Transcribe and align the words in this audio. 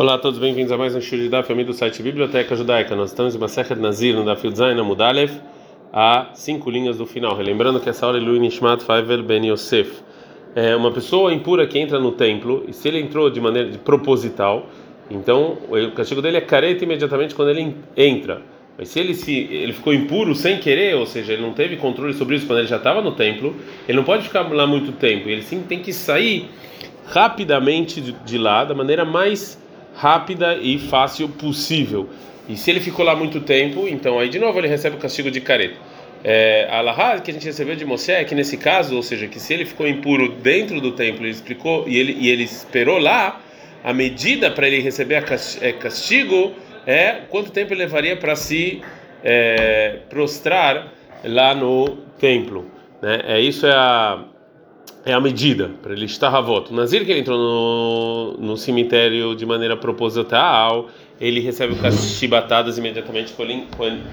Olá 0.00 0.14
a 0.14 0.18
todos, 0.18 0.38
bem-vindos 0.38 0.72
a 0.72 0.78
mais 0.78 0.96
um 0.96 1.00
show 1.02 1.18
da 1.28 1.42
família 1.42 1.66
do 1.66 1.74
site 1.74 2.02
Biblioteca 2.02 2.56
Judaica. 2.56 2.96
Nós 2.96 3.10
estamos 3.10 3.34
em 3.34 3.38
Masechet 3.38 3.78
Nazir, 3.78 4.16
no 4.16 4.24
Dafil 4.24 4.50
Zayin 4.50 4.80
Amudalev, 4.80 5.30
a 5.92 6.30
cinco 6.32 6.70
linhas 6.70 6.96
do 6.96 7.04
final. 7.04 7.36
Relembrando 7.36 7.78
que 7.78 7.90
essa 7.90 8.06
aula 8.06 8.16
é 8.16 8.20
Lui 8.22 8.38
Nishmat 8.38 8.82
Faivel 8.82 9.22
Ben 9.22 9.46
Yosef. 9.46 10.00
É 10.54 10.74
uma 10.74 10.90
pessoa 10.90 11.34
impura 11.34 11.66
que 11.66 11.78
entra 11.78 12.00
no 12.00 12.12
templo, 12.12 12.64
e 12.66 12.72
se 12.72 12.88
ele 12.88 12.98
entrou 12.98 13.28
de 13.28 13.42
maneira 13.42 13.68
de 13.68 13.76
proposital, 13.76 14.70
então 15.10 15.58
o 15.68 15.90
castigo 15.90 16.22
dele 16.22 16.38
é 16.38 16.40
careta 16.40 16.82
imediatamente 16.82 17.34
quando 17.34 17.50
ele 17.50 17.76
entra. 17.94 18.40
Mas 18.78 18.88
se 18.88 19.00
ele 19.00 19.14
se 19.14 19.36
ele 19.52 19.74
ficou 19.74 19.92
impuro 19.92 20.34
sem 20.34 20.56
querer, 20.56 20.96
ou 20.96 21.04
seja, 21.04 21.34
ele 21.34 21.42
não 21.42 21.52
teve 21.52 21.76
controle 21.76 22.14
sobre 22.14 22.36
isso 22.36 22.46
quando 22.46 22.60
ele 22.60 22.68
já 22.68 22.76
estava 22.76 23.02
no 23.02 23.12
templo, 23.12 23.54
ele 23.86 23.98
não 23.98 24.04
pode 24.04 24.22
ficar 24.22 24.50
lá 24.50 24.66
muito 24.66 24.92
tempo. 24.92 25.28
Ele 25.28 25.42
sim 25.42 25.60
tem 25.60 25.80
que 25.80 25.92
sair 25.92 26.48
rapidamente 27.04 28.00
de 28.00 28.38
lá 28.38 28.64
da 28.64 28.74
maneira 28.74 29.04
mais 29.04 29.59
rápida 29.94 30.56
e 30.56 30.78
fácil 30.78 31.28
possível. 31.28 32.08
E 32.48 32.56
se 32.56 32.70
ele 32.70 32.80
ficou 32.80 33.04
lá 33.04 33.14
muito 33.14 33.40
tempo, 33.40 33.86
então 33.86 34.18
aí 34.18 34.28
de 34.28 34.38
novo 34.38 34.58
ele 34.58 34.68
recebe 34.68 34.96
o 34.96 34.98
castigo 34.98 35.30
de 35.30 35.40
careta. 35.40 35.76
É, 36.22 36.68
a 36.70 36.80
Lahá 36.80 37.18
que 37.18 37.30
a 37.30 37.34
gente 37.34 37.46
recebeu 37.46 37.74
de 37.74 37.84
Moshe 37.84 38.12
é 38.12 38.24
que 38.24 38.34
nesse 38.34 38.56
caso, 38.56 38.94
ou 38.94 39.02
seja, 39.02 39.26
que 39.26 39.40
se 39.40 39.54
ele 39.54 39.64
ficou 39.64 39.88
impuro 39.88 40.32
dentro 40.32 40.80
do 40.80 40.92
templo, 40.92 41.24
ele 41.24 41.30
explicou 41.30 41.88
e 41.88 41.96
ele, 41.96 42.16
e 42.18 42.28
ele 42.28 42.42
esperou 42.42 42.98
lá, 42.98 43.40
a 43.82 43.92
medida 43.92 44.50
para 44.50 44.66
ele 44.66 44.80
receber 44.80 45.24
é, 45.60 45.72
castigo 45.72 46.52
é 46.86 47.22
quanto 47.28 47.50
tempo 47.50 47.72
ele 47.72 47.80
levaria 47.80 48.16
para 48.16 48.36
se 48.36 48.82
é, 49.24 49.98
prostrar 50.10 50.92
lá 51.24 51.54
no 51.54 51.96
templo. 52.18 52.70
Né? 53.00 53.22
É 53.24 53.40
isso 53.40 53.66
é 53.66 53.72
a 53.72 54.24
é 55.04 55.12
a 55.12 55.20
medida 55.20 55.70
para 55.82 55.92
ele 55.92 56.04
estar 56.04 56.34
a 56.34 56.40
voto. 56.40 56.74
Nazir 56.74 57.04
que 57.04 57.10
ele 57.10 57.20
entrou 57.20 57.38
no, 57.38 58.36
no 58.38 58.56
cemitério 58.56 59.34
de 59.34 59.46
maneira 59.46 59.76
proposital, 59.76 60.88
ele 61.20 61.40
recebe 61.40 61.74
chibatadas 61.92 62.78
imediatamente 62.78 63.34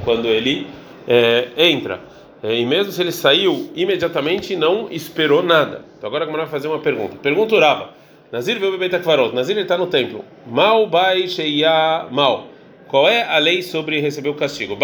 quando 0.04 0.28
ele 0.28 0.68
é, 1.08 1.48
entra. 1.58 2.00
É, 2.44 2.60
e 2.60 2.66
mesmo 2.66 2.92
se 2.92 3.02
ele 3.02 3.12
saiu 3.12 3.72
imediatamente 3.76 4.56
não 4.56 4.88
esperou 4.92 5.42
nada. 5.42 5.84
Então 5.98 6.08
agora 6.08 6.26
vai 6.26 6.46
fazer 6.46 6.68
uma 6.68 6.80
pergunta. 6.80 7.18
Pergunta 7.18 7.56
Urava. 7.56 7.90
Nazir 8.32 8.60
viu 8.60 8.70
o 8.70 8.72
bebê 8.72 8.90
Takvarot. 8.90 9.34
Nazir 9.34 9.58
está 9.58 9.78
no 9.78 9.88
templo. 9.88 10.24
Mal 10.46 10.88
bai 10.88 11.28
sheia 11.28 12.06
mal. 12.12 12.48
Qual 12.88 13.08
é 13.08 13.24
a 13.24 13.38
lei 13.38 13.62
sobre 13.62 14.00
receber 14.00 14.30
o 14.30 14.34
castigo? 14.34 14.78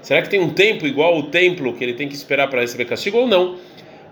Será 0.00 0.22
que 0.22 0.30
tem 0.30 0.40
um 0.40 0.50
tempo 0.50 0.86
igual 0.86 1.14
ao 1.14 1.24
templo 1.24 1.74
que 1.74 1.84
ele 1.84 1.92
tem 1.92 2.08
que 2.08 2.14
esperar 2.14 2.48
para 2.48 2.62
receber 2.62 2.86
castigo 2.86 3.18
ou 3.18 3.26
não? 3.26 3.56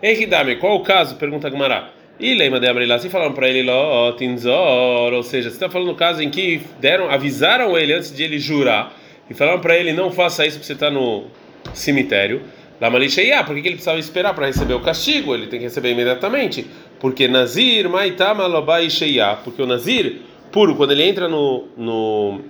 Ehidame, 0.03 0.57
qual 0.57 0.77
o 0.77 0.81
caso? 0.81 1.17
Pergunta 1.17 1.49
Gmará. 1.49 1.91
E 2.21 2.35
lema 2.35 2.59
de 2.59 2.67
Abrilá, 2.67 2.99
se 2.99 3.09
falaram 3.09 3.33
para 3.33 3.49
ele 3.49 3.63
lá, 3.63 4.13
tinzor, 4.19 5.13
ou 5.13 5.23
seja, 5.23 5.49
você 5.49 5.57
está 5.57 5.71
falando 5.71 5.89
do 5.89 5.95
caso 5.95 6.21
em 6.21 6.29
que 6.29 6.61
deram, 6.81 7.09
avisaram 7.09 7.79
ele 7.79 7.93
antes 7.93 8.15
de 8.15 8.25
ele 8.25 8.39
jurar 8.39 8.93
e 9.31 9.35
falaram 9.35 9.61
para 9.61 9.77
ele 9.77 9.93
não 9.93 10.11
faça 10.11 10.45
isso 10.45 10.57
porque 10.57 10.67
você 10.67 10.73
está 10.73 10.91
no 10.91 11.25
cemitério. 11.73 12.43
Lamalisheia, 12.81 13.43
por 13.43 13.55
que 13.55 13.61
ele 13.61 13.71
precisava 13.71 13.99
esperar 13.99 14.35
para 14.35 14.47
receber 14.47 14.75
o 14.75 14.81
castigo? 14.81 15.35
Ele 15.35 15.47
tem 15.47 15.59
que 15.59 15.65
receber 15.65 15.91
imediatamente. 15.91 16.67
Porque 17.01 17.27
Nazir, 17.27 17.89
Maitama, 17.89 18.47
Lobai, 18.47 18.89
Sheia. 18.89 19.37
Porque 19.43 19.61
o 19.61 19.67
Nazir, 19.67 20.21
puro, 20.51 20.75
quando 20.75 20.93
ele 20.93 21.03
entra 21.03 21.29
no, 21.29 21.67
no, 21.77 22.41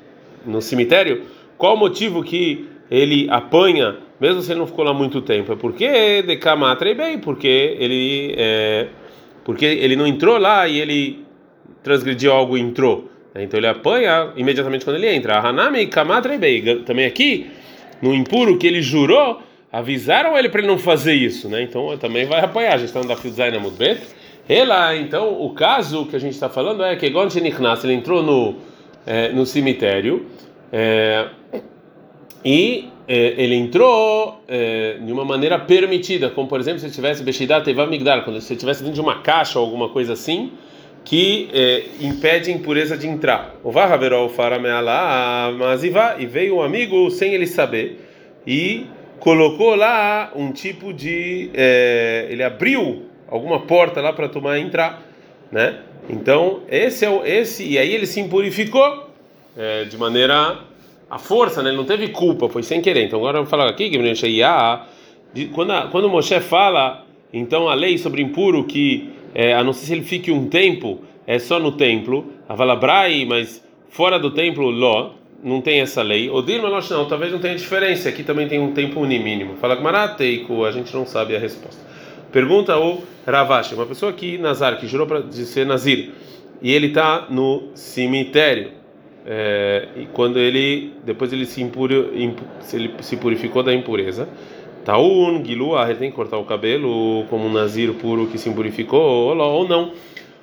no 0.44 0.60
cemitério, 0.60 1.22
qual 1.56 1.74
o 1.74 1.78
motivo 1.78 2.22
que 2.22 2.68
ele 2.90 3.28
apanha, 3.30 3.96
mesmo 4.20 4.40
se 4.40 4.52
ele 4.52 4.60
não 4.60 4.66
ficou 4.66 4.84
lá 4.84 4.94
muito 4.94 5.20
tempo, 5.20 5.52
é 5.52 5.56
porque 5.56 6.22
decamatre 6.22 6.94
bem, 6.94 7.18
porque 7.18 7.76
ele 7.78 8.34
é, 8.36 8.88
porque 9.44 9.64
ele 9.64 9.96
não 9.96 10.06
entrou 10.06 10.38
lá 10.38 10.66
e 10.68 10.80
ele 10.80 11.24
transgrediu 11.82 12.32
algo 12.32 12.56
e 12.56 12.60
entrou. 12.60 13.10
Então 13.34 13.58
ele 13.58 13.66
apanha 13.66 14.32
imediatamente 14.36 14.84
quando 14.84 14.96
ele 14.96 15.08
entra. 15.14 15.38
Hanami 15.38 15.86
kamatre 15.86 16.36
bem. 16.38 16.82
Também 16.82 17.06
aqui 17.06 17.50
no 18.02 18.14
impuro 18.14 18.58
que 18.58 18.66
ele 18.66 18.82
jurou, 18.82 19.40
avisaram 19.70 20.36
ele 20.36 20.48
para 20.48 20.60
ele 20.60 20.68
não 20.68 20.78
fazer 20.78 21.14
isso, 21.14 21.48
né? 21.48 21.62
Então 21.62 21.96
também 21.98 22.26
vai 22.26 22.40
apanhar. 22.40 22.74
A 22.74 22.78
gente 22.78 22.88
está 22.88 23.00
no 23.00 23.30
Zaina 23.30 23.58
Mudbet. 23.58 24.00
Ela, 24.48 24.96
então, 24.96 25.42
o 25.42 25.50
caso 25.50 26.06
que 26.06 26.16
a 26.16 26.18
gente 26.18 26.32
está 26.32 26.48
falando 26.48 26.82
é 26.82 26.96
que 26.96 27.10
Gon 27.10 27.28
ele 27.84 27.92
entrou 27.92 28.22
no, 28.22 28.56
é, 29.06 29.28
no 29.30 29.44
cemitério. 29.44 30.26
É, 30.72 31.28
e 32.44 32.88
é, 33.06 33.34
ele 33.36 33.54
entrou 33.54 34.42
é, 34.48 34.98
de 35.02 35.12
uma 35.12 35.24
maneira 35.24 35.58
permitida, 35.58 36.30
como 36.30 36.48
por 36.48 36.60
exemplo 36.60 36.78
se 36.78 36.90
tivesse 36.90 37.22
Beshidat 37.22 37.64
Teva 37.64 37.86
Migdal, 37.86 38.22
quando 38.22 38.40
você 38.40 38.54
estivesse 38.54 38.80
dentro 38.80 38.94
de 38.94 39.00
uma 39.00 39.20
caixa 39.20 39.58
ou 39.58 39.64
alguma 39.64 39.88
coisa 39.90 40.14
assim, 40.14 40.52
que 41.04 41.48
é, 41.52 41.84
impede 42.00 42.50
a 42.50 42.54
impureza 42.54 42.96
de 42.96 43.06
entrar. 43.06 43.54
O 43.62 43.70
Vahaverol 43.70 44.28
Farameala 44.28 45.52
Maziva, 45.52 46.16
e 46.18 46.26
veio 46.26 46.56
um 46.56 46.62
amigo 46.62 47.10
sem 47.10 47.34
ele 47.34 47.46
saber, 47.46 48.00
e 48.46 48.86
colocou 49.18 49.74
lá 49.74 50.32
um 50.34 50.52
tipo 50.52 50.92
de. 50.92 51.50
É, 51.54 52.28
ele 52.30 52.42
abriu 52.42 53.07
alguma 53.30 53.60
porta 53.60 54.00
lá 54.00 54.12
para 54.12 54.28
tomar 54.28 54.58
entrar, 54.58 55.02
né? 55.50 55.80
Então, 56.08 56.60
esse 56.68 57.04
é 57.04 57.10
o. 57.10 57.24
Esse, 57.24 57.64
e 57.64 57.78
aí 57.78 57.94
ele 57.94 58.06
se 58.06 58.20
impurificou 58.20 59.08
é, 59.56 59.84
de 59.84 59.96
maneira 59.96 60.58
a 61.10 61.18
força, 61.18 61.62
né? 61.62 61.70
Ele 61.70 61.76
não 61.76 61.84
teve 61.84 62.08
culpa, 62.08 62.48
foi 62.48 62.62
sem 62.62 62.80
querer. 62.80 63.04
Então 63.04 63.18
agora 63.18 63.38
vamos 63.38 63.50
falar 63.50 63.68
aqui 63.68 63.90
que 63.90 65.46
quando 65.52 65.72
a, 65.72 65.82
quando 65.88 66.08
Moshe 66.08 66.40
fala, 66.40 67.04
então 67.32 67.68
a 67.68 67.74
lei 67.74 67.98
sobre 67.98 68.22
impuro 68.22 68.64
que 68.64 69.10
é, 69.34 69.54
a 69.54 69.62
não 69.62 69.72
ser 69.72 69.86
se 69.86 69.92
ele 69.92 70.02
fique 70.02 70.30
um 70.30 70.48
tempo 70.48 71.00
é 71.26 71.38
só 71.38 71.58
no 71.58 71.72
templo, 71.72 72.32
avalabrai, 72.48 73.26
mas 73.26 73.62
fora 73.90 74.18
do 74.18 74.30
templo 74.30 74.70
ló, 74.70 75.10
não 75.42 75.60
tem 75.60 75.80
essa 75.80 76.02
lei. 76.02 76.30
O 76.30 76.40
Dilma 76.42 76.70
não, 76.70 77.04
talvez 77.06 77.30
não 77.30 77.38
tenha 77.38 77.54
diferença. 77.54 78.08
Aqui 78.08 78.22
também 78.22 78.48
tem 78.48 78.58
um 78.58 78.72
tempo 78.72 79.00
mínimo. 79.00 79.56
Fala 79.56 79.76
que 79.76 79.82
Marateico, 79.82 80.64
a 80.64 80.72
gente 80.72 80.94
não 80.94 81.06
sabe 81.06 81.36
a 81.36 81.38
resposta. 81.38 81.87
Pergunta 82.32 82.78
o 82.78 83.02
Ravashi, 83.26 83.74
uma 83.74 83.86
pessoa 83.86 84.12
que 84.12 84.38
Nazar 84.38 84.78
que 84.78 84.86
jurou 84.86 85.06
para 85.06 85.22
ser 85.32 85.66
Nazir 85.66 86.10
e 86.60 86.72
ele 86.72 86.88
está 86.88 87.26
no 87.30 87.68
cemitério 87.74 88.72
é, 89.24 89.88
e 89.96 90.06
quando 90.06 90.38
ele 90.38 90.92
depois 91.04 91.32
ele 91.32 91.46
se 91.46 91.62
impuro, 91.62 92.10
impu, 92.14 92.42
ele 92.72 92.94
se 93.00 93.16
purificou 93.16 93.62
da 93.62 93.72
impureza 93.72 94.28
taun 94.88 95.44
gilua 95.44 95.84
ele 95.90 95.98
tem 95.98 96.10
que 96.10 96.16
cortar 96.16 96.38
o 96.38 96.44
cabelo 96.44 97.26
como 97.28 97.46
um 97.46 97.52
nazir 97.52 97.92
puro 97.92 98.26
que 98.26 98.38
se 98.38 98.50
purificou 98.50 99.36
ou 99.36 99.68
não. 99.68 99.92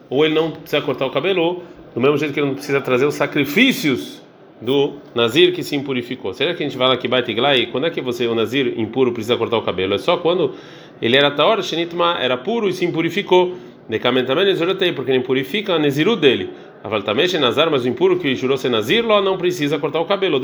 Ou 0.08 0.24
ele 0.24 0.36
não 0.36 0.52
precisa 0.52 0.84
cortar 0.84 1.08
o 1.08 1.10
cabelo 1.10 1.64
do 1.96 2.00
mesmo 2.00 2.16
jeito 2.16 2.32
que 2.32 2.40
ele 2.40 2.50
não 2.50 2.54
precisa 2.54 2.80
trazer 2.80 3.08
os 3.08 3.16
sacrifícios 3.16 4.22
do 4.62 4.94
nazir 5.14 5.54
que 5.54 5.64
se 5.64 5.76
impurificou 5.76 6.34
será 6.34 6.54
que 6.54 6.64
a 6.64 6.68
gente 6.68 6.78
lá 6.78 6.96
que 6.96 7.08
vai 7.08 7.22
e 7.22 7.68
quando 7.68 7.88
é 7.88 7.90
que 7.90 8.02
você 8.02 8.26
o 8.26 8.34
nazir 8.34 8.80
impuro 8.80 9.12
precisa 9.12 9.36
cortar 9.36 9.58
o 9.58 9.62
cabelo 9.62 9.96
é 9.96 9.98
só 9.98 10.18
quando 10.18 10.54
ele 11.02 11.18
era 11.18 11.30
taor 11.32 11.62
shenitma 11.62 12.18
era 12.20 12.38
puro 12.38 12.70
e 12.70 12.74
se 12.74 12.86
impurificou 12.86 13.54
Decamentamento 13.88 14.50
porque 14.96 15.12
ele 15.12 15.20
purifica 15.20 15.76
a 15.76 15.80
neziru 15.80 16.16
dele. 16.16 16.50
Avaltamesh 16.84 17.34
Nazar, 17.34 17.70
mas 17.70 17.86
o 17.86 17.88
impuro 17.88 18.18
que 18.18 18.36
jurou 18.36 18.58
ser 18.58 18.70
Nazir, 18.70 19.06
lá 19.06 19.22
não 19.22 19.38
precisa 19.38 19.78
cortar 19.78 20.00
o 20.00 20.06
cabelo, 20.06 20.42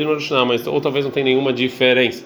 mas 0.48 0.68
ou 0.68 0.80
talvez 0.80 1.06
não 1.06 1.12
tenha 1.12 1.26
nenhuma 1.26 1.52
diferença. 1.52 2.26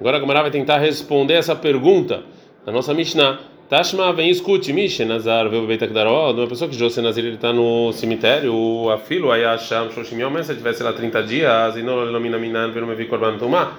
Agora 0.00 0.16
a 0.16 0.20
Gamara 0.20 0.42
vai 0.42 0.50
tentar 0.50 0.78
responder 0.78 1.34
essa 1.34 1.54
pergunta 1.54 2.24
da 2.66 2.72
nossa 2.72 2.92
Mishnah. 2.92 3.38
Tashma, 3.70 4.12
vem 4.12 4.28
escute, 4.28 4.72
Mishnah 4.72 5.06
Nazar, 5.06 5.48
vê 5.48 5.56
o 5.56 5.72
Akdaró, 5.72 6.32
uma 6.32 6.48
pessoa 6.48 6.68
que 6.68 6.90
ser 6.90 7.02
Nazir, 7.02 7.24
ele 7.24 7.36
está 7.36 7.52
no 7.52 7.92
cemitério, 7.92 8.52
o 8.52 8.90
afilo, 8.90 9.30
aí 9.30 9.44
acham, 9.44 9.88
Shoshim 9.92 10.20
Yom, 10.20 10.42
se 10.42 10.56
tivesse 10.56 10.82
lá 10.82 10.92
30 10.92 11.22
dias, 11.22 11.76
e 11.76 11.82
não 11.84 12.04
ilumina 12.04 12.36
minan, 12.36 12.72
pelo 12.72 12.88
meio 12.88 13.08
Korban 13.08 13.38
Tumá, 13.38 13.74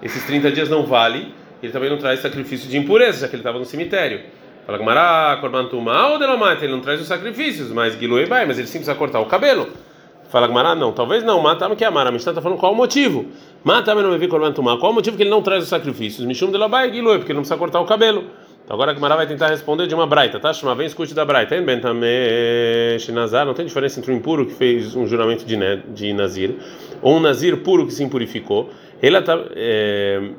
esses 0.00 0.24
30 0.26 0.52
dias 0.52 0.68
não 0.68 0.86
vale, 0.86 1.34
ele 1.60 1.72
também 1.72 1.90
não 1.90 1.98
traz 1.98 2.20
sacrifício 2.20 2.70
de 2.70 2.78
impureza, 2.78 3.22
já 3.22 3.28
que 3.28 3.34
ele 3.34 3.40
estava 3.40 3.58
no 3.58 3.64
cemitério. 3.64 4.20
Fala 4.64 4.80
Mará, 4.80 5.36
Korban 5.40 5.64
Tumá 5.64 6.06
ou 6.10 6.20
Delomate, 6.20 6.64
ele 6.64 6.74
não 6.74 6.80
traz 6.80 7.00
os 7.00 7.08
sacrifícios, 7.08 7.72
mas 7.72 7.98
Gilui 7.98 8.26
vai, 8.26 8.46
mas 8.46 8.60
ele 8.60 8.68
sim 8.68 8.78
precisa 8.78 8.94
cortar 8.94 9.18
o 9.18 9.26
cabelo. 9.26 9.70
Fala 10.30 10.46
Mará, 10.46 10.76
não, 10.76 10.92
talvez 10.92 11.24
não, 11.24 11.42
mata 11.42 11.68
que 11.74 11.82
é 11.82 11.88
Amara. 11.88 12.10
A 12.10 12.12
Mishnah 12.12 12.30
está 12.30 12.40
falando 12.40 12.60
qual 12.60 12.72
o 12.72 12.76
motivo. 12.76 13.26
Mata 13.64 13.92
não 13.92 14.12
me 14.12 14.18
vi 14.18 14.28
Korban 14.28 14.52
Tumá. 14.52 14.78
Qual 14.78 14.92
o 14.92 14.94
motivo 14.94 15.16
que 15.16 15.24
ele 15.24 15.30
não 15.30 15.42
traz 15.42 15.64
os 15.64 15.68
sacrifícios? 15.68 16.24
Mishum 16.24 16.52
Delobai 16.52 16.92
Gilui, 16.92 17.18
porque 17.18 17.32
ele 17.32 17.38
não 17.38 17.42
precisa 17.42 17.58
cortar 17.58 17.80
o 17.80 17.84
cabelo. 17.84 18.24
Agora 18.72 18.92
a 18.92 18.94
Gemara 18.94 19.16
vai 19.16 19.26
tentar 19.26 19.48
responder 19.48 19.86
de 19.86 19.94
uma 19.94 20.06
braita, 20.06 20.40
tá? 20.40 20.50
Chama, 20.50 20.74
vem 20.74 20.86
escute 20.86 21.12
da 21.12 21.26
braita. 21.26 21.60
Ben 21.60 21.78
Nazar, 23.12 23.44
não 23.44 23.52
tem 23.52 23.66
diferença 23.66 24.00
entre 24.00 24.10
um 24.10 24.16
impuro 24.16 24.46
que 24.46 24.54
fez 24.54 24.96
um 24.96 25.06
juramento 25.06 25.44
de, 25.44 25.58
de 25.94 26.14
Nazir 26.14 26.54
ou 27.02 27.18
um 27.18 27.20
Nazir 27.20 27.58
puro 27.58 27.86
que 27.86 27.92
se 27.92 28.02
impurificou. 28.02 28.70
Ele 29.02 29.18
está. 29.18 29.38
É, 29.54 30.30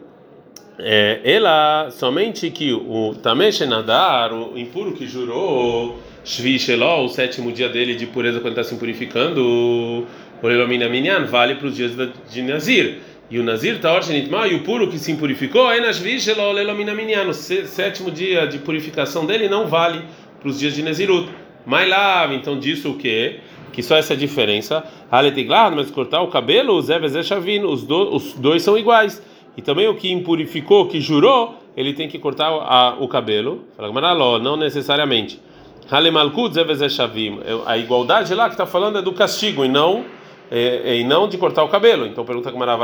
é, 0.80 1.22
ela 1.24 1.92
somente 1.92 2.50
que 2.50 2.74
o 2.74 3.14
Tamesh 3.22 3.60
Nadar, 3.68 4.34
o 4.34 4.58
impuro 4.58 4.94
que 4.94 5.06
jurou, 5.06 6.00
Shvi 6.26 6.58
Sheló, 6.58 7.06
o 7.06 7.10
sétimo 7.10 7.52
dia 7.52 7.70
dele 7.70 7.94
de 7.94 8.08
pureza 8.08 8.40
quando 8.40 8.58
está 8.58 8.64
se 8.64 8.76
purificando, 8.80 9.44
o 9.44 10.08
Lelomina 10.42 10.90
Minyan, 10.90 11.26
vale 11.26 11.54
para 11.54 11.68
os 11.68 11.76
dias 11.76 11.92
de 12.32 12.42
Nazir. 12.42 12.98
E 13.30 13.40
o 13.40 13.44
Nazir 13.44 13.80
Taor 13.80 14.04
Shenitma, 14.04 14.48
e 14.48 14.56
o 14.56 14.64
puro 14.64 14.88
que 14.88 15.00
se 15.00 15.12
impurificou, 15.12 15.72
é 15.72 15.80
Nashvi 15.80 16.20
Sheló, 16.20 16.52
Lelomina 16.52 16.94
Minyan, 16.94 17.30
o 17.30 17.34
sétimo 17.34 18.12
dia 18.12 18.46
de 18.46 18.60
purificação 18.60 19.26
dele 19.26 19.48
não 19.48 19.66
vale 19.68 20.02
para 20.40 20.50
os 20.50 20.60
dias 20.60 20.76
de 20.76 20.84
Nazirut. 20.84 21.30
Mas 21.66 21.90
lá, 21.90 22.30
então 22.34 22.60
disso 22.60 22.92
o 22.92 22.98
quê? 22.98 23.40
Que 23.72 23.82
só 23.82 23.96
essa 23.96 24.16
diferença. 24.16 24.84
Aletiglar, 25.10 25.74
mas 25.74 25.90
cortar 25.90 26.22
o 26.22 26.28
cabelo, 26.28 26.80
Zé 26.82 27.00
Vezé 27.00 27.24
Shavin, 27.24 27.64
os, 27.64 27.88
os 27.90 28.34
dois 28.34 28.62
são 28.62 28.78
iguais. 28.78 29.24
E 29.56 29.62
também 29.62 29.88
o 29.88 29.96
que 29.96 30.12
impurificou, 30.12 30.88
que 30.88 31.00
jurou, 31.00 31.56
ele 31.76 31.94
tem 31.94 32.08
que 32.08 32.20
cortar 32.20 32.48
a, 32.48 32.98
o 33.00 33.08
cabelo. 33.08 33.64
Não 34.42 34.58
necessariamente. 34.58 35.40
Halemalkut 35.90 36.54
Zé 36.54 36.64
Vezé 36.64 36.90
Shavim. 36.90 37.40
A 37.66 37.78
igualdade 37.78 38.36
lá 38.36 38.46
que 38.46 38.56
está 38.56 38.66
falando 38.66 38.98
é 38.98 39.02
do 39.02 39.14
castigo 39.14 39.64
e 39.64 39.70
não 39.70 40.04
e, 40.52 41.00
e, 41.00 41.04
não 41.04 41.28
de 41.28 41.38
cortar 41.38 41.64
o 41.64 41.70
cabelo. 41.70 42.06
Então 42.06 42.26
pergunta 42.26 42.52
como 42.52 42.64
era 42.64 42.76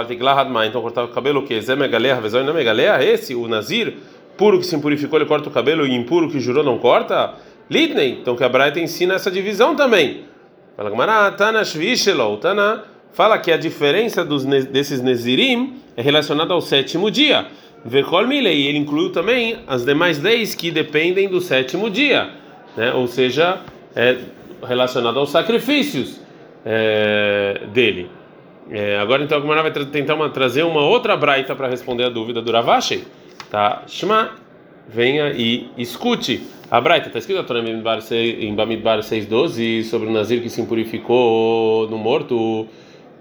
então 0.65 0.81
cortar 0.81 1.03
o 1.03 1.09
cabelo 1.09 1.41
o 1.41 1.43
que? 1.43 1.59
Zé 1.61 1.75
Megalea, 1.75 2.19
Vezói 2.19 2.43
não 2.43 2.53
Megalea? 2.53 3.03
Esse, 3.03 3.35
o 3.35 3.47
Nazir, 3.47 3.93
puro 4.37 4.59
que 4.59 4.65
se 4.65 4.75
impurificou, 4.75 5.19
ele 5.19 5.27
corta 5.27 5.49
o 5.49 5.51
cabelo 5.51 5.85
e 5.85 5.93
impuro 5.93 6.29
que 6.29 6.39
jurou 6.39 6.63
não 6.63 6.77
corta? 6.77 7.35
Litney, 7.69 8.19
então 8.21 8.35
que 8.35 8.43
a 8.43 8.49
Braita 8.49 8.79
ensina 8.79 9.13
essa 9.13 9.29
divisão 9.29 9.75
também. 9.75 10.23
Fala 10.75 10.89
Gamara, 10.89 11.31
Tana 11.31 11.61
Tana 12.41 12.83
fala 13.11 13.37
que 13.37 13.51
a 13.51 13.57
diferença 13.57 14.23
dos, 14.25 14.45
desses 14.45 15.01
Nezirim 15.01 15.75
é 15.95 16.01
relacionada 16.01 16.53
ao 16.53 16.61
sétimo 16.61 17.11
dia. 17.11 17.47
Vekol 17.85 18.27
Milei, 18.27 18.67
ele 18.67 18.77
incluiu 18.77 19.11
também 19.11 19.57
as 19.67 19.85
demais 19.85 20.21
leis 20.21 20.55
que 20.55 20.71
dependem 20.71 21.29
do 21.29 21.39
sétimo 21.39 21.89
dia, 21.89 22.29
né? 22.75 22.93
ou 22.93 23.07
seja, 23.07 23.59
é 23.95 24.17
relacionado 24.67 25.17
aos 25.19 25.29
sacrifícios 25.29 26.19
é, 26.65 27.61
dele. 27.73 28.09
É, 28.69 28.97
agora 28.97 29.23
então 29.23 29.37
a 29.37 29.41
Gamara 29.41 29.63
vai 29.63 29.71
tentar 29.85 30.15
uma, 30.15 30.29
trazer 30.29 30.63
uma 30.63 30.81
outra 30.81 31.17
braita 31.17 31.55
para 31.55 31.67
responder 31.67 32.03
a 32.03 32.09
dúvida 32.09 32.41
do 32.41 32.51
Ravashi. 32.51 33.03
Tá? 33.49 33.83
Shema, 33.87 34.31
venha 34.87 35.31
e 35.31 35.69
escute. 35.77 36.41
A 36.69 36.79
Braita 36.79 37.07
está 37.07 37.17
escrito 37.17 37.41
em 37.57 38.53
Bamidbar 38.53 38.99
6,12 38.99 39.85
sobre 39.85 40.07
o 40.07 40.11
Nazir 40.11 40.41
que 40.41 40.49
se 40.49 40.61
impurificou 40.61 41.89
no 41.89 41.97
morto, 41.97 42.67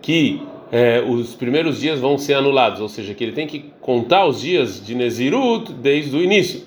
que 0.02 0.42
é, 0.70 1.02
os 1.06 1.34
primeiros 1.34 1.80
dias 1.80 1.98
vão 1.98 2.18
ser 2.18 2.34
anulados, 2.34 2.80
ou 2.82 2.90
seja, 2.90 3.14
que 3.14 3.24
ele 3.24 3.32
tem 3.32 3.46
que 3.46 3.64
contar 3.80 4.26
os 4.26 4.42
dias 4.42 4.84
de 4.84 4.94
Nezirut 4.94 5.72
desde 5.72 6.14
o 6.14 6.22
início. 6.22 6.62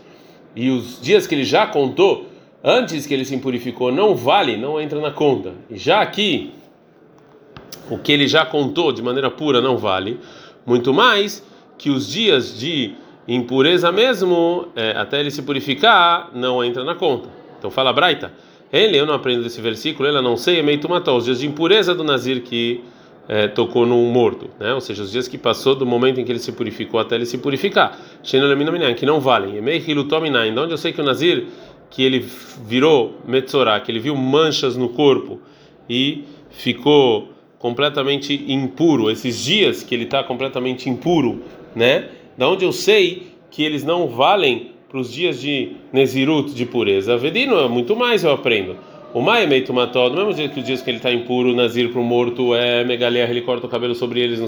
E 0.56 0.72
os 0.72 1.00
dias 1.00 1.28
que 1.28 1.36
ele 1.36 1.44
já 1.44 1.68
contou 1.68 2.26
antes 2.64 3.06
que 3.06 3.14
ele 3.14 3.26
se 3.26 3.36
impurificou 3.36 3.92
não 3.92 4.16
vale, 4.16 4.58
não 4.58 4.82
entra 4.82 5.00
na 5.00 5.12
conta. 5.12 5.54
E 5.70 5.78
já 5.78 6.02
aqui, 6.02 6.52
o 7.92 7.98
que 7.98 8.12
ele 8.14 8.26
já 8.26 8.46
contou 8.46 8.94
de 8.94 9.02
maneira 9.02 9.30
pura 9.30 9.60
não 9.60 9.78
vale, 9.78 10.18
muito 10.66 10.94
mais 10.94 11.46
que 11.78 11.90
os 11.90 12.08
dias 12.08 12.58
de 12.58 12.94
impureza 13.28 13.92
mesmo, 13.92 14.70
é, 14.76 14.92
até 14.92 15.20
ele 15.20 15.30
se 15.30 15.42
purificar, 15.42 16.32
não 16.34 16.64
entra 16.64 16.86
na 16.86 16.96
conta. 16.96 17.28
Então 17.60 17.70
fala 17.70 17.92
Braita, 17.92 18.32
ele, 18.72 18.98
eu 18.98 19.06
não 19.06 19.14
aprendo 19.14 19.44
desse 19.44 19.60
versículo, 19.60 20.08
ela 20.08 20.22
não 20.22 20.38
sei, 20.38 20.60
é 20.60 20.64
meio 20.64 20.80
tumató, 20.80 21.18
os 21.18 21.26
dias 21.26 21.40
de 21.40 21.48
impureza 21.48 21.94
do 21.94 22.04
Nazir 22.04 22.42
que 22.44 22.82
é, 23.28 23.50
tocou 23.50 23.86
no 23.86 23.98
morto, 24.06 24.50
né? 24.58 24.74
ou 24.74 24.80
seja, 24.80 25.04
os 25.04 25.12
dias 25.12 25.28
que 25.28 25.38
passou 25.38 25.76
do 25.76 25.86
momento 25.86 26.22
em 26.22 26.24
que 26.24 26.32
ele 26.32 26.40
se 26.40 26.54
purificou 26.54 26.98
até 26.98 27.16
ele 27.16 27.26
se 27.26 27.38
purificar, 27.38 28.00
que 28.24 29.06
não 29.06 29.20
valem, 29.20 29.62
de 29.62 30.60
onde 30.60 30.72
eu 30.72 30.78
sei 30.78 30.94
que 30.94 31.02
o 31.02 31.04
Nazir, 31.04 31.46
que 31.90 32.04
ele 32.04 32.26
virou 32.66 33.18
Metzorah, 33.28 33.82
que 33.82 33.92
ele 33.92 34.00
viu 34.00 34.16
manchas 34.16 34.78
no 34.78 34.88
corpo 34.88 35.42
e 35.90 36.24
ficou 36.50 37.31
completamente 37.62 38.44
impuro, 38.48 39.12
esses 39.12 39.44
dias 39.44 39.84
que 39.84 39.94
ele 39.94 40.06
está 40.06 40.24
completamente 40.24 40.90
impuro, 40.90 41.44
né? 41.76 42.10
da 42.36 42.50
onde 42.50 42.66
eu 42.66 42.72
sei 42.72 43.28
que 43.52 43.64
eles 43.64 43.84
não 43.84 44.08
valem 44.08 44.72
para 44.90 45.00
os 45.00 45.14
dias 45.14 45.40
de 45.40 45.74
Nezirut, 45.94 46.54
de 46.54 46.66
pureza. 46.66 47.16
Vedino, 47.18 47.60
é 47.60 47.68
muito 47.68 47.96
mais 47.96 48.24
eu 48.24 48.32
aprendo. 48.32 48.76
O 49.14 49.22
Mai 49.22 49.44
é 49.44 49.48
meio 49.48 49.64
tomató, 49.64 50.10
do 50.10 50.16
mesmo 50.16 50.34
jeito 50.34 50.54
que 50.54 50.60
os 50.62 50.66
dias 50.66 50.82
que 50.82 50.90
ele 50.90 50.98
está 50.98 51.12
impuro, 51.12 51.54
Nazir 51.54 51.90
para 51.90 52.02
o 52.02 52.04
morto, 52.04 52.56
é 52.56 52.84
Megaliah, 52.84 53.30
ele 53.30 53.42
corta 53.42 53.68
o 53.68 53.70
cabelo 53.70 53.94
sobre 53.94 54.22
eles 54.22 54.40
no, 54.40 54.48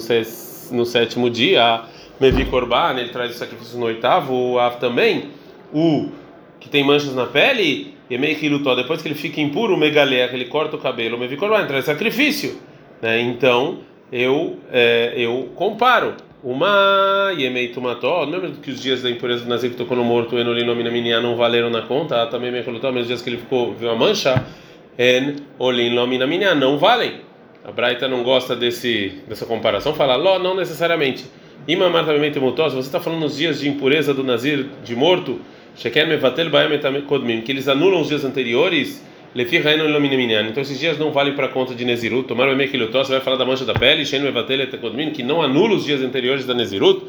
no 0.77 0.85
sétimo 0.85 1.29
dia. 1.29 1.81
Mevi 2.19 2.45
Korban, 2.45 2.95
ele 2.97 3.09
traz 3.09 3.35
o 3.35 3.37
sacrifício 3.37 3.77
no 3.77 3.85
oitavo. 3.85 4.33
O 4.33 4.59
Av 4.59 4.79
também, 4.79 5.25
o 5.71 6.09
que 6.59 6.67
tem 6.69 6.83
manchas 6.83 7.13
na 7.13 7.25
pele, 7.25 7.93
e 8.09 8.17
meio 8.17 8.37
que 8.37 8.49
lutou. 8.49 8.75
Depois 8.75 9.01
que 9.01 9.07
ele 9.07 9.15
fica 9.15 9.39
impuro, 9.39 9.75
o 9.75 9.83
ele 9.83 10.45
corta 10.45 10.77
o 10.77 10.79
cabelo. 10.79 11.17
Mevi 11.17 11.37
Korban, 11.37 11.67
traz 11.67 11.85
sacrifício. 11.85 12.72
Né? 13.03 13.19
Então, 13.19 13.79
eu, 14.09 14.57
é, 14.71 15.13
eu 15.17 15.49
comparo. 15.55 16.15
Uma 16.41 17.33
Yemei 17.37 17.69
Tumató, 17.69 18.23
lembra 18.23 18.51
que 18.51 18.71
os 18.71 18.81
dias 18.81 19.01
da 19.01 19.09
impureza 19.09 19.43
do 19.43 19.49
Nazir 19.49 19.71
que 19.71 19.77
tocou 19.77 19.95
no 19.95 20.03
morto, 20.03 20.37
Enolino 20.37 20.75
Minaminia, 20.75 21.21
não 21.21 21.37
valeram 21.37 21.69
na 21.69 21.83
conta? 21.83 22.21
Ah, 22.21 22.27
também 22.27 22.51
me 22.51 22.61
colocou, 22.63 22.91
mas 22.91 23.03
os 23.03 23.07
dias 23.07 23.21
que 23.21 23.29
ele 23.29 23.37
ficou, 23.37 23.73
viu 23.73 23.89
a 23.89 23.95
mancha, 23.95 24.45
En 24.97 25.35
Olin 25.57 25.93
Lominaminia, 25.93 26.53
não 26.53 26.77
valem. 26.77 27.21
A 27.63 27.71
Braita 27.71 28.09
não 28.09 28.23
gosta 28.23 28.57
desse, 28.57 29.21
dessa 29.27 29.45
comparação, 29.45 29.93
fala, 29.93 30.17
Ló, 30.17 30.37
não 30.37 30.53
necessariamente. 30.53 31.25
Imamar 31.65 32.05
também 32.05 32.33
se 32.33 32.39
você 32.39 32.79
está 32.79 32.99
falando 32.99 33.21
nos 33.21 33.37
dias 33.37 33.61
de 33.61 33.69
impureza 33.69 34.13
do 34.13 34.21
Nazir, 34.21 34.67
de 34.83 34.95
morto, 34.97 35.39
que 35.77 37.51
eles 37.51 37.67
anulam 37.69 38.01
os 38.01 38.09
dias 38.09 38.25
anteriores 38.25 39.01
então 39.35 40.61
esses 40.61 40.79
dias 40.79 40.99
não 40.99 41.11
valem 41.11 41.35
para 41.35 41.47
conta 41.47 41.73
de 41.73 41.83
Nezirut. 41.83 42.27
Tomar 42.27 42.49
o 42.49 42.55
Mekilutó, 42.55 43.03
você 43.03 43.13
vai 43.13 43.21
falar 43.21 43.37
da 43.37 43.45
mancha 43.45 43.65
da 43.65 43.73
pele, 43.73 44.03
que 45.11 45.23
não 45.23 45.41
anula 45.41 45.73
os 45.75 45.83
dias 45.83 46.01
anteriores 46.01 46.45
da 46.45 46.53
Nezirut. 46.53 47.05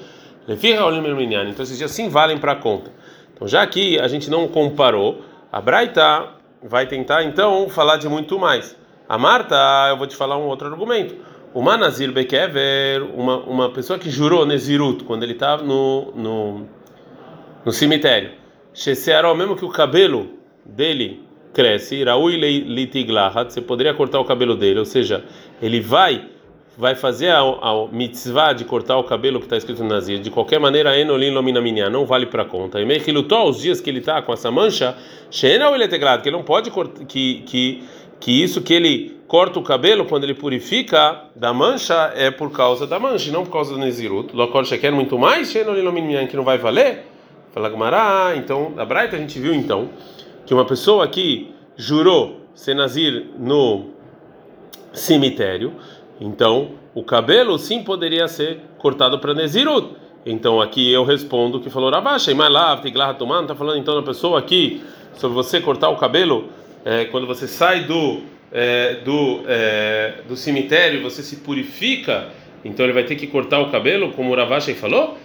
Então 0.46 0.56
esses 1.62 1.76
dias 1.76 1.90
sim 1.90 2.08
valem 2.08 2.38
para 2.38 2.56
conta. 2.56 2.90
Então 3.34 3.46
já 3.46 3.62
aqui 3.62 3.98
a 3.98 4.08
gente 4.08 4.30
não 4.30 4.48
comparou, 4.48 5.22
a 5.52 5.60
Braita 5.60 6.30
vai 6.62 6.86
tentar 6.86 7.24
então 7.24 7.68
falar 7.68 7.98
de 7.98 8.08
muito 8.08 8.38
mais. 8.38 8.74
A 9.06 9.18
Marta, 9.18 9.54
eu 9.90 9.98
vou 9.98 10.06
te 10.06 10.16
falar 10.16 10.38
um 10.38 10.44
outro 10.44 10.66
argumento. 10.66 11.14
O 11.52 11.60
Manazir 11.60 12.10
Bekever, 12.10 13.04
uma, 13.14 13.36
uma 13.40 13.70
pessoa 13.70 13.98
que 13.98 14.08
jurou 14.08 14.46
Nezirut 14.46 15.04
quando 15.04 15.24
ele 15.24 15.32
estava 15.32 15.62
no, 15.62 16.10
no, 16.16 16.66
no 17.64 17.70
cemitério. 17.70 18.32
Shesearó, 18.72 19.34
mesmo 19.34 19.54
que 19.54 19.64
o 19.64 19.68
cabelo 19.68 20.30
dele 20.64 21.23
cresce, 21.54 22.02
Raui 22.04 22.36
litiglahat, 22.36 23.52
você 23.52 23.60
poderia 23.60 23.94
cortar 23.94 24.20
o 24.20 24.24
cabelo 24.24 24.56
dele, 24.56 24.80
ou 24.80 24.84
seja, 24.84 25.24
ele 25.62 25.80
vai 25.80 26.34
vai 26.76 26.94
fazer 26.94 27.30
a, 27.30 27.40
a 27.40 27.88
mitzvah 27.92 28.52
de 28.52 28.64
cortar 28.64 28.96
o 28.98 29.04
cabelo 29.04 29.38
que 29.38 29.46
está 29.46 29.56
escrito 29.56 29.82
no 29.82 29.88
Nazir. 29.88 30.18
De 30.18 30.30
qualquer 30.30 30.58
maneira, 30.58 30.98
enolin 30.98 31.30
lominaminha, 31.30 31.88
não 31.88 32.04
vale 32.04 32.26
para 32.26 32.44
conta. 32.44 32.80
E 32.80 32.84
meio 32.84 33.00
que 33.00 33.12
lutou 33.12 33.48
os 33.48 33.60
dias 33.60 33.80
que 33.80 33.88
ele 33.88 34.00
está 34.00 34.20
com 34.20 34.32
essa 34.32 34.50
mancha, 34.50 34.96
shena 35.30 35.68
ou 35.68 35.74
ele 35.74 35.86
que 35.86 35.94
ele 35.94 36.30
não 36.32 36.42
pode 36.42 36.70
cortar, 36.70 37.04
que, 37.04 37.42
que, 37.46 37.84
que 38.18 38.42
isso 38.42 38.60
que 38.60 38.74
ele 38.74 39.16
corta 39.28 39.58
o 39.58 39.62
cabelo 39.62 40.04
quando 40.04 40.24
ele 40.24 40.34
purifica 40.34 41.22
da 41.34 41.52
mancha 41.52 42.12
é 42.14 42.31
por 42.31 42.50
causa 42.50 42.86
da 42.86 42.98
mancha, 42.98 43.31
não 43.31 43.44
por 43.44 43.52
causa 43.52 43.72
do 43.72 43.79
Nezirut. 43.79 44.34
Lokor 44.34 44.64
quer 44.79 44.90
muito 44.90 45.17
mais, 45.19 45.50
shena 45.52 45.70
ou 45.70 46.26
que 46.29 46.36
não 46.36 46.44
vai 46.44 46.58
valer. 46.58 47.05
Fala 47.52 47.69
Gumará, 47.69 48.32
então, 48.36 48.74
a 48.76 48.84
Braita 48.84 49.14
a 49.14 49.19
gente 49.19 49.38
viu 49.38 49.55
então 49.55 49.90
que 50.46 50.55
uma 50.55 50.65
pessoa 50.65 51.06
que 51.08 51.53
jurou 51.77 52.41
ser 52.55 52.74
nazir 52.74 53.27
no 53.39 53.91
cemitério, 54.93 55.72
então 56.20 56.72
o 56.94 57.03
cabelo 57.03 57.58
sim 57.58 57.82
poderia 57.82 58.29
ser 58.29 58.60
cortado 58.79 59.19
para 59.19 59.34
Nezirut. 59.34 59.96
Então 60.24 60.60
aqui 60.60 60.91
eu 60.91 61.05
respondo 61.05 61.60
que 61.60 61.69
falou 61.69 61.91
Ravashi, 61.91 62.32
mas 62.34 62.51
lá, 62.51 62.81
não 62.82 63.43
está 63.43 63.55
falando 63.55 63.79
então 63.79 63.94
da 63.94 64.03
pessoa 64.03 64.39
aqui 64.39 64.82
sobre 65.17 65.34
você 65.34 65.60
cortar 65.60 65.91
o 65.91 65.96
cabelo 65.96 66.48
é, 66.84 67.06
quando 67.06 67.27
você 67.27 67.48
sai 67.48 67.84
do 67.84 68.20
é, 68.53 68.94
do 69.05 69.43
é, 69.46 70.15
do 70.29 70.36
cemitério, 70.36 71.03
você 71.03 71.22
se 71.22 71.36
purifica, 71.36 72.29
então 72.65 72.86
ele 72.86 72.93
vai 72.93 73.03
ter 73.03 73.17
que 73.17 73.27
cortar 73.27 73.60
o 73.60 73.70
cabelo, 73.70 74.13
como 74.13 74.31
o 74.31 74.36
Ravashi 74.36 74.74
falou? 74.74 75.19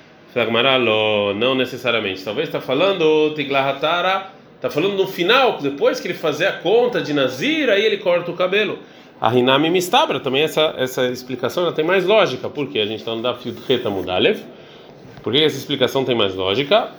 Não 1.36 1.56
necessariamente. 1.56 2.24
Talvez 2.24 2.48
está 2.48 2.62
falando 2.62 3.34
Tiglahatara 3.36 4.39
Está 4.60 4.70
falando 4.70 4.98
no 4.98 5.08
final, 5.08 5.58
depois 5.62 6.02
que 6.02 6.08
ele 6.08 6.14
fazer 6.14 6.46
a 6.46 6.52
conta 6.52 7.02
de 7.02 7.14
Nazir, 7.14 7.70
aí 7.70 7.86
ele 7.86 7.96
corta 7.96 8.30
o 8.30 8.34
cabelo. 8.34 8.80
A 9.22 9.30
Rinami 9.30 9.70
Mistabra, 9.70 10.20
também 10.20 10.42
essa, 10.44 10.74
essa 10.78 11.06
explicação 11.08 11.64
já 11.64 11.72
tem 11.72 11.86
mais 11.86 12.06
lógica. 12.06 12.50
Por 12.50 12.68
quê? 12.68 12.80
A 12.80 12.86
gente 12.86 13.00
está 13.00 13.16
no 13.16 13.22
Dafid 13.22 13.58
Reta 13.66 13.90
Mudalev. 13.90 14.42
Por 15.24 15.32
que 15.32 15.42
essa 15.42 15.56
explicação 15.56 16.04
tem 16.04 16.14
mais 16.14 16.36
lógica? 16.36 16.92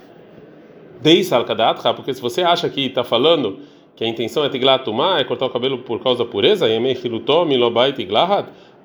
Deis 1.02 1.30
Alkadatra, 1.34 1.92
porque 1.92 2.14
se 2.14 2.20
você 2.22 2.40
acha 2.40 2.66
que 2.70 2.86
está 2.86 3.04
falando 3.04 3.58
que 3.94 4.04
a 4.04 4.08
intenção 4.08 4.42
é 4.42 4.48
tiglatumá, 4.48 5.18
é 5.18 5.24
cortar 5.24 5.44
o 5.44 5.50
cabelo 5.50 5.78
por 5.80 6.02
causa 6.02 6.24
da 6.24 6.30
pureza, 6.30 6.66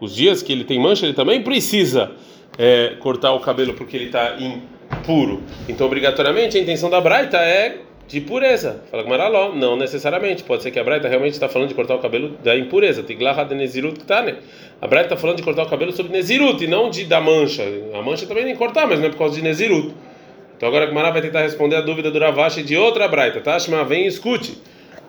os 0.02 0.14
dias 0.14 0.44
que 0.44 0.52
ele 0.52 0.66
tem 0.66 0.78
mancha, 0.78 1.06
ele 1.06 1.14
também 1.14 1.42
precisa 1.42 2.12
é, 2.58 2.96
cortar 3.00 3.32
o 3.32 3.40
cabelo 3.40 3.74
porque 3.74 3.96
ele 3.96 4.08
está 4.08 4.36
impuro. 4.38 5.42
Então, 5.70 5.88
obrigatoriamente, 5.88 6.58
a 6.58 6.62
intenção 6.62 6.90
da 6.90 7.00
Braita 7.00 7.38
é 7.38 7.80
de 8.08 8.22
pureza. 8.22 8.84
Fala 8.92 9.04
com 9.04 9.10
Maraló, 9.10 9.54
não 9.54 9.76
necessariamente. 9.76 10.44
Pode 10.44 10.64
ser 10.64 10.72
que 10.72 10.80
a 10.80 10.84
Braita 10.84 11.08
realmente 11.08 11.34
está 11.34 11.50
falando 11.50 11.70
de 11.70 11.76
cortar 11.76 11.96
o 11.96 12.00
cabelo 12.00 12.38
da 12.44 12.56
impureza. 12.56 13.04
Tiglaha 13.04 13.44
de 13.44 13.56
Nezirut 13.56 14.00
né? 14.10 14.38
A 14.82 14.88
Braita 14.88 15.14
está 15.14 15.18
falando 15.18 15.38
de 15.38 15.44
cortar 15.44 15.64
o 15.64 15.70
cabelo 15.70 15.92
sobre 15.92 16.12
Nezirut 16.12 16.64
e 16.64 16.68
não 16.68 16.90
de 16.90 17.06
da 17.06 17.20
mancha. 17.20 17.64
A 17.94 18.02
mancha 18.02 18.26
também 18.28 18.46
nem 18.46 18.56
cortar, 18.56 18.88
mas 18.88 19.00
não 19.00 19.08
é 19.08 19.10
por 19.10 19.18
causa 19.18 19.36
de 19.36 19.42
Nezirut. 19.42 19.94
Então 20.56 20.70
agora 20.70 20.90
a 20.90 20.94
Mará 20.94 21.12
vai 21.12 21.22
tentar 21.22 21.42
responder 21.42 21.76
a 21.76 21.82
dúvida 21.82 22.12
do 22.12 22.20
Ravashi 22.20 22.64
de 22.64 22.78
outra 22.78 23.08
Braita. 23.08 23.42
Tá? 23.42 23.60
Shema, 23.60 23.84
vem 23.84 24.06
e 24.06 24.08
escute. 24.08 24.58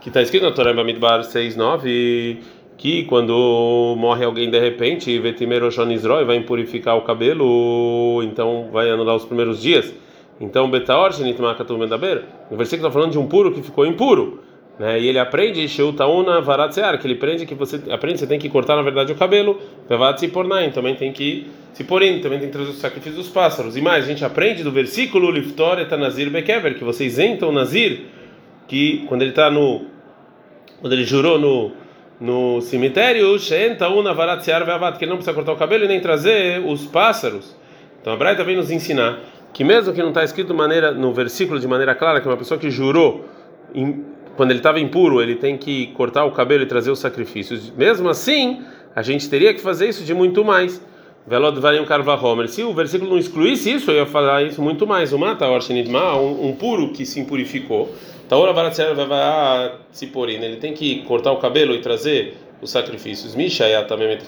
que 0.01 0.09
está 0.09 0.23
escrito 0.23 0.45
na 0.45 0.53
Torá 0.53 0.73
Bamidbar 0.73 1.21
6:9 1.21 2.39
que 2.77 3.05
quando 3.05 3.95
morre 3.97 4.25
alguém 4.25 4.51
de 4.51 4.59
repente, 4.59 5.19
Vetimero 5.19 5.71
Shonizroi 5.71 6.25
vai 6.25 6.37
impurificar 6.37 6.97
o 6.97 7.03
cabelo, 7.03 8.23
então 8.23 8.69
vai 8.71 8.91
anular 8.91 9.17
os 9.17 9.25
primeiros 9.25 9.63
dias. 9.63 9.95
Então, 10.39 10.71
Betaor 10.71 11.13
Shenitmakatum 11.15 11.79
Medaber, 11.79 12.25
o 12.51 12.57
versículo 12.57 12.89
está 12.89 12.99
falando 12.99 13.13
de 13.13 13.19
um 13.19 13.27
puro 13.27 13.53
que 13.53 13.63
ficou 13.63 13.87
impuro. 13.87 14.43
Né? 14.79 15.01
E 15.01 15.09
ele 15.09 15.19
aprende 15.19 15.67
Sheutauna 15.69 16.41
Varatsear, 16.41 16.99
que 16.99 17.07
ele 17.07 17.15
aprende 17.15 17.47
que 17.47 17.55
você 17.55 17.81
aprende 17.91 18.19
você 18.19 18.27
tem 18.27 18.39
que 18.39 18.49
cortar 18.49 18.77
na 18.77 18.83
verdade 18.83 19.13
o 19.13 19.17
cabelo, 19.17 19.59
Vevatzipornaim, 19.89 20.71
também 20.71 20.95
tem 20.95 21.13
que 21.13 21.47
se 21.73 21.85
porém, 21.85 22.21
também 22.21 22.39
tem 22.39 22.49
que 22.49 22.55
trazer 22.55 22.71
o 22.71 22.75
sacrifício 22.75 23.19
dos 23.19 23.29
pássaros. 23.29 23.77
E 23.77 23.83
mais, 23.83 24.05
a 24.05 24.09
gente 24.09 24.25
aprende 24.25 24.63
do 24.63 24.71
versículo 24.71 25.31
Liftor 25.31 25.79
et 25.79 25.95
Nazir 25.95 26.31
Bekever, 26.31 26.75
que 26.75 26.85
você 26.85 27.05
isenta 27.05 27.47
o 27.47 27.53
Nazir, 27.53 28.07
que 28.67 29.05
quando 29.09 29.23
ele 29.23 29.31
está 29.31 29.51
no 29.51 29.85
quando 30.81 30.93
ele 30.93 31.05
jurou 31.05 31.39
no 31.39 31.73
no 32.19 32.63
cemitério, 32.63 33.39
Sheentauna 33.39 34.15
Varatsear 34.15 34.65
Veavat, 34.65 34.99
que 34.99 35.05
ele 35.05 35.11
não 35.11 35.19
precisa 35.19 35.35
cortar 35.35 35.53
o 35.53 35.57
cabelo 35.57 35.85
e 35.85 35.89
nem 35.89 36.01
trazer 36.01 36.65
os 36.65 36.87
pássaros. 36.87 37.55
Então 38.01 38.15
a 38.15 38.17
Braita 38.17 38.43
vem 38.43 38.57
nos 38.57 38.71
ensinar 38.71 39.21
que 39.57 39.65
mesmo 39.65 39.91
que 39.95 40.03
não 40.03 40.11
está 40.11 40.23
escrito 40.23 40.53
maneira 40.53 40.93
no 40.93 41.15
versículo 41.15 41.59
de 41.59 41.67
maneira 41.67 41.95
clara 41.95 42.21
que 42.21 42.29
uma 42.29 42.37
pessoa 42.37 42.61
que 42.61 42.71
jurou 42.71 43.25
em, 43.75 44.05
quando 44.37 44.51
ele 44.51 44.59
estava 44.59 44.79
impuro 44.79 45.23
ele 45.23 45.35
tem 45.35 45.57
que 45.57 45.87
cortar 45.95 46.27
o 46.27 46.31
cabelo 46.31 46.63
e 46.63 46.67
trazer 46.67 46.91
os 46.91 46.99
sacrifícios. 46.99 47.71
Mesmo 47.71 48.07
assim 48.11 48.63
a 48.95 49.01
gente 49.01 49.27
teria 49.31 49.55
que 49.55 49.61
fazer 49.63 49.89
isso 49.89 50.05
de 50.05 50.13
muito 50.13 50.45
mais. 50.45 50.85
Velod 51.27 51.59
varim 51.59 51.83
karvahomer 51.87 52.49
se 52.51 52.63
o 52.65 52.75
versículo 52.75 53.11
não 53.11 53.17
excluísse 53.17 53.73
isso 53.73 53.91
eu 53.91 53.97
ia 53.97 54.05
falar 54.05 54.43
isso 54.43 54.61
muito 54.61 54.87
mais. 54.87 55.15
O 55.15 55.19
mata 55.19 55.47
um, 55.49 56.49
um 56.49 56.53
puro 56.55 56.91
que 56.91 57.07
se 57.07 57.19
impurificou. 57.19 57.95
Taora 58.29 58.53
se 59.91 60.07
porin 60.09 60.35
ele 60.35 60.57
tem 60.57 60.75
que 60.75 60.97
cortar 61.05 61.33
o 61.33 61.39
cabelo 61.39 61.75
e 61.75 61.79
trazer 61.79 62.37
os 62.61 62.71
sacrifícios. 62.71 63.35
Misha 63.35 63.65
também 63.85 64.19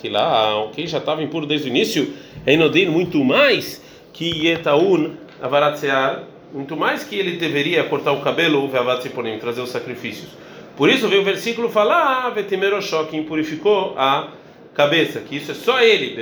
quem 0.73 0.87
já 0.87 0.97
estava 0.97 1.23
impuro 1.23 1.45
desde 1.45 1.69
o 1.69 1.69
início 1.69 2.15
é 2.47 2.55
inodin 2.55 2.87
muito 2.87 3.23
mais 3.23 3.87
que 4.19 4.49
Yetaun 4.49 5.13
Avaratsear, 5.41 6.25
muito 6.53 6.77
mais 6.77 7.05
que 7.05 7.15
ele 7.15 7.37
deveria 7.37 7.85
cortar 7.85 8.11
o 8.11 8.21
cabelo, 8.21 8.67
Veavatziponim, 8.67 9.39
trazer 9.39 9.61
os 9.61 9.71
sacrifícios. 9.71 10.31
Por 10.77 10.89
isso 10.89 11.07
veio 11.07 11.23
o 11.23 11.25
versículo 11.25 11.69
falar, 11.69 12.27
ah, 12.27 12.31
Vetimerosho, 12.31 13.07
que 13.07 13.17
impurificou 13.17 13.95
a 13.97 14.31
cabeça, 14.75 15.21
que 15.21 15.37
isso 15.37 15.53
é 15.53 15.55
só 15.55 15.81
ele, 15.81 16.17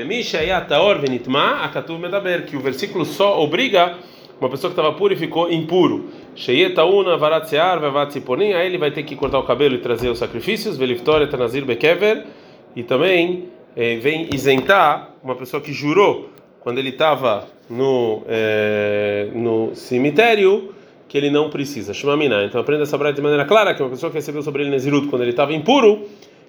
Venitma 1.01 1.63
Medaber, 1.99 2.45
que 2.45 2.55
o 2.55 2.61
versículo 2.61 3.07
só 3.07 3.43
obriga 3.43 3.97
uma 4.39 4.51
pessoa 4.51 4.71
que 4.71 4.79
estava 4.79 4.95
pura 4.95 5.15
e 5.15 5.17
ficou 5.17 5.51
impuro. 5.51 6.11
Aí 6.37 6.69
ele 8.67 8.77
vai 8.77 8.91
ter 8.91 9.05
que 9.05 9.17
cortar 9.17 9.39
o 9.39 9.45
cabelo 9.45 9.75
e 9.75 9.79
trazer 9.79 10.11
os 10.11 10.19
sacrifícios, 10.19 10.77
Bekever, 11.65 12.27
e 12.75 12.83
também 12.83 13.49
eh, 13.75 13.97
vem 13.97 14.29
isentar 14.35 15.13
uma 15.25 15.35
pessoa 15.35 15.63
que 15.63 15.73
jurou 15.73 16.29
quando 16.61 16.77
ele 16.77 16.91
estava 16.91 17.56
no, 17.69 18.23
é, 18.29 19.29
no 19.35 19.75
cemitério 19.75 20.75
que 21.09 21.17
ele 21.17 21.31
não 21.31 21.51
precisa. 21.51 21.95
Shumamina. 21.95 22.45
Então 22.45 22.61
aprenda 22.61 22.83
essa 22.83 22.99
braita 22.99 23.17
de 23.17 23.23
maneira 23.23 23.45
clara 23.45 23.75
que 23.75 23.83
uma 23.83 23.91
pessoa 23.91 24.11
que 24.11 24.17
recebeu 24.17 24.43
sobre 24.43 24.63
ele 24.63 24.71
Nezirut 24.71 25.09
quando 25.09 25.23
ele 25.23 25.31
estava 25.31 25.53
impuro, 25.53 26.07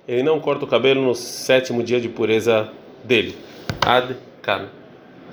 ele 0.08 0.24
não 0.24 0.40
corta 0.40 0.66
o 0.66 0.68
cabelo 0.68 1.02
no 1.02 1.14
sétimo 1.14 1.84
dia 1.84 2.00
de 2.00 2.10
pureza 2.10 2.70
dele. 3.04 3.36
Ad 3.82 4.16
Kan. 4.42 4.77